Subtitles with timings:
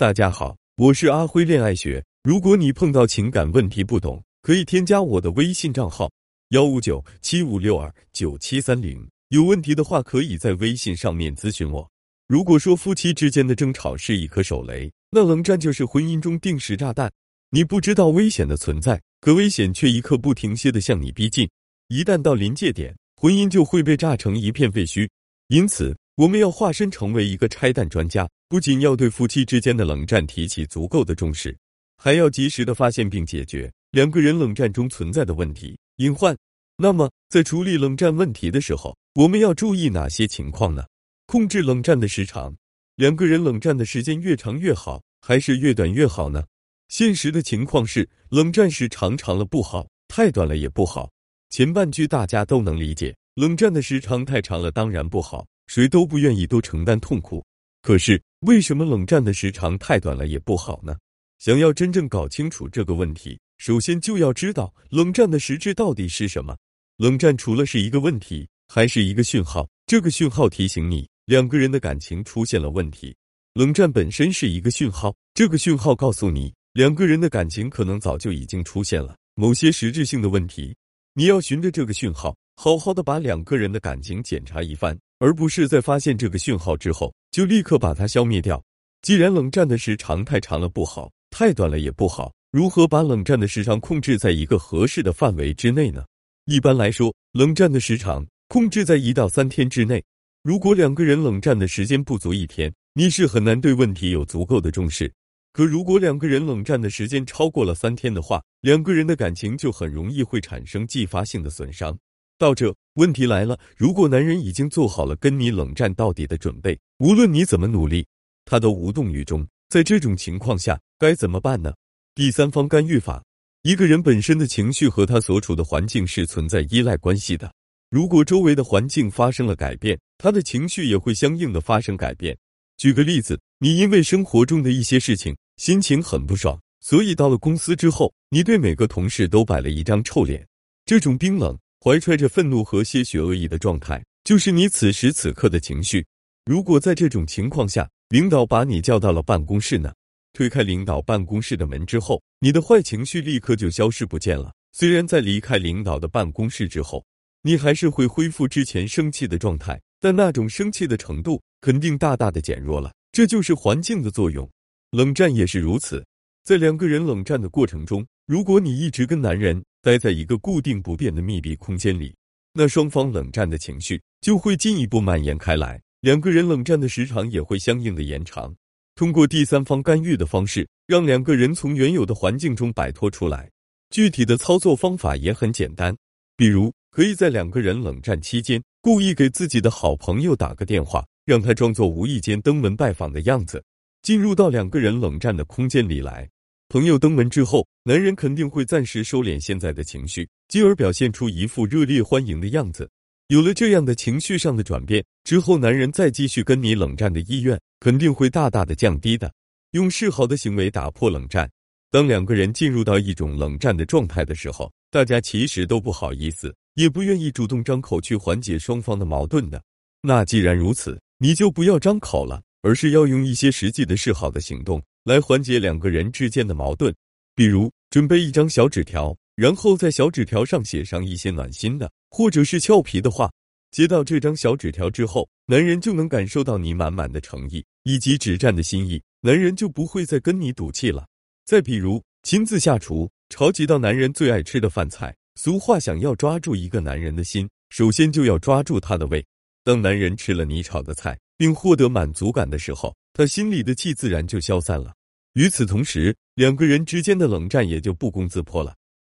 [0.00, 2.02] 大家好，我是阿辉恋爱学。
[2.22, 6.10] 如果你碰到情感问题不懂，可以添加我的微信账号
[6.52, 9.06] 幺五九七五六二九七三零。
[9.28, 11.86] 有问题的话，可以在微信上面咨询我。
[12.26, 17.12] 如果说夫妻之间的争吵是一颗手雷，那冷战就是婚姻中定时炸弹。
[17.50, 21.46] 你不知道危险的存在，可危险却一刻不停歇的向你逼近。
[21.88, 25.06] 一旦到临界点，婚姻就会被炸成一片废墟。
[25.48, 28.28] 因此，我们要化身成为一个拆弹专家。
[28.48, 31.56] 不仅要对夫妻之间的冷战提起足够的重视，
[31.96, 36.36] 还要及时的发现并解决两个人冷战中存在的问题隐患。
[36.76, 40.82] 那么，在处理冷战问题的时候，我们要注意哪些情况呢？
[41.26, 42.56] 控制冷战的时长，
[42.96, 46.42] 两个人冷战的时间越长越好，还是越短越好呢？
[46.88, 51.08] 现实的情况是，冷战时长长了不好，太短了也不好。
[51.50, 57.44] 前半句大家都能理解，冷战的时长太长了当然不好，谁都不愿意多承担痛苦。
[57.80, 60.96] 可是，为什么冷战的时长太短了也不好呢？
[61.38, 66.56] 想要真正搞清楚这个问题，首先就要知道冷战的实质到底是什么。
[66.96, 69.64] 冷战除了是一个问题，还是一个讯号。
[69.86, 73.14] 这个讯号提醒你两个人的感情出现了问题。
[73.54, 80.74] 冷战本身是一个讯号，这个讯号告诉你两个人的感情可能早就已经出现了某些实质性的问题。
[81.14, 84.98] 你要循着这个讯号，好好的把两个人的感情检查一番。
[85.20, 88.60] 而不是在发现这个讯号之后就立刻把它消灭掉。
[89.02, 96.02] 既然冷战的时长太长了不好，太短了也不好，如何把冷战的时长控制在一个合适的范围之内呢？
[96.46, 100.02] 一般来说，冷战的时长控制在一到三天之内。
[100.42, 105.12] 如果两个人冷战的时间不足一天，你是很难对问题有足够的重视。
[105.52, 111.96] 可如果两个人冷战的时间超过了三天的话，两个人的感情就很容易会产生继发性的损伤。
[112.40, 112.74] 到这。
[112.94, 118.06] 问题来了，如果男人已经做好了跟你冷战到底的准备，无论你怎么努力，
[118.46, 119.46] 他都无动于衷。
[119.68, 121.74] 在这种情况下，该怎么办呢？
[122.14, 123.22] 第三方干预法。
[123.62, 127.52] 一个人本身的情绪和他所处的环境是存在依赖关系的。
[127.90, 132.34] 如果周围的环境发生了改变，他的情绪也会相应的发生改变。
[132.78, 140.46] 举个例子，你因为生活中的一些事情心情很不爽，所以到了公司之后，你对每个同事都摆了一张臭脸。
[140.86, 141.56] 这种冰冷。
[141.82, 146.04] 怀揣着愤怒和些许恶意的状态，就是你此时此刻的情绪。
[146.44, 149.90] 如果在这种情况下，领导把你叫到了办公室呢？
[150.34, 154.52] 推开领导办公室的门之后，你的坏情绪立刻就消失不见了。
[154.72, 157.02] 虽然在离开领导的办公室之后，
[157.40, 162.92] 你还是会恢复之前生气的状态，但那种生气的程度肯定大大的减弱了。
[163.10, 164.46] 这就是环境的作用。
[164.90, 166.04] 冷战也是如此，
[166.44, 169.64] 在两个人冷战的过程中，如果你一直跟男人。
[169.82, 172.14] 待在一个固定不变的密闭空间里，
[172.52, 178.54] 那双方冷战的情绪就会进一步蔓延开来，两个人冷战的时长也会相应的延长。
[178.94, 183.50] 通过第三方干预的方式，让两个人从原有的环境中摆脱出来。
[183.88, 185.96] 具体的操作方法也很简单，
[186.36, 193.64] 比如可以在两个人冷战期间，故意给自己的好朋友打个电话，让他装作无意间登门拜访的样子，
[194.02, 196.28] 进入到两个人冷战的空间里来。
[196.70, 202.88] 朋友登门之后，男人肯定会暂时收敛现在的情绪，继而表现出一副热烈欢迎的样子。
[203.26, 209.32] 有了这样的情绪上的转变之后，男人再继续跟你冷战的意愿肯定会大大的降低的。
[209.72, 211.50] 用示好的行为打破冷战。
[211.90, 219.60] 当两个人进入到一种冷战的状态的时候，大家其实都不好意思，也不愿意主动张口去缓解双方的矛盾的。
[220.02, 224.80] 那既然如此，你就不要张口了，而是要用一些实际的示好的行动。
[225.04, 226.94] 来缓解两个人之间的矛盾，
[227.34, 233.30] 比如准备一张小纸条，然后在小纸条上写上一些暖心的或者是俏皮的话。
[233.70, 241.06] 接到这张小纸条之后，男人就能感受到你满满的诚意以及止战的心意，男人就不会再跟你赌气了。
[241.44, 245.14] 再比如亲自下厨炒几道男人最爱吃的饭菜。
[245.36, 249.24] 俗话想要抓住一个男人的心，首先就要抓住他的胃。
[249.64, 252.94] 当男人吃了你炒的菜，并获得满足感的时候。
[253.14, 254.92] 他心里的气自然就消散了。
[255.32, 258.76] 与此同时，两个人之间的冷战也就不攻自破了。